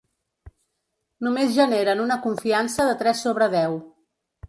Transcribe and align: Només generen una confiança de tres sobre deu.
Només 1.27 1.53
generen 1.59 2.03
una 2.07 2.19
confiança 2.27 2.91
de 2.91 2.99
tres 3.05 3.25
sobre 3.29 3.53
deu. 3.61 3.83